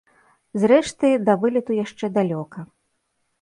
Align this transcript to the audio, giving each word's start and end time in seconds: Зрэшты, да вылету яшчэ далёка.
Зрэшты, 0.61 1.11
да 1.27 1.35
вылету 1.43 1.77
яшчэ 1.83 2.11
далёка. 2.17 2.65